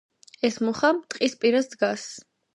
ეს 0.47 0.55
მუხა 0.69 0.91
ტყის 1.15 1.37
პირას 1.45 1.71
დგას. 1.77 2.09